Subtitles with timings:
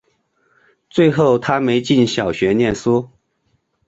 [0.89, 3.07] 最后她没进小学念书